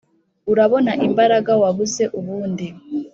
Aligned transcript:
Urabona 0.51 0.91
imbaraga 1.07 1.51
wabuze 1.61 2.03
ubundi? 2.19 2.67